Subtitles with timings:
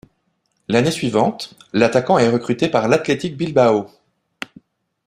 [0.67, 3.85] L'année suivante, l'attaquant est recruté par l'Athletic Bilbao.